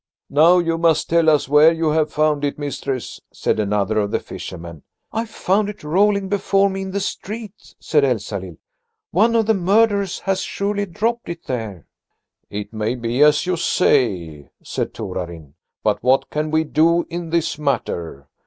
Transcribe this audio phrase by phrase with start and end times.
[0.31, 4.19] "Now you must tell us where you have found it, mistress," said another of the
[4.19, 4.81] fishermen.
[5.13, 8.57] "I found it rolling before me in the street," said Elsalill.
[9.11, 11.85] "One of the murderers has surely dropped it there."
[12.49, 15.53] "It may be as you say," said Torarin,
[15.83, 18.27] "but what can we do in this matter?